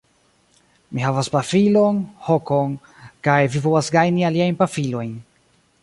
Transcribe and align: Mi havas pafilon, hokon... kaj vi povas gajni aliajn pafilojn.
Mi 0.99 1.03
havas 1.07 1.29
pafilon, 1.35 1.99
hokon... 2.29 2.73
kaj 3.29 3.39
vi 3.57 3.63
povas 3.67 3.93
gajni 3.99 4.29
aliajn 4.31 4.63
pafilojn. 4.65 5.15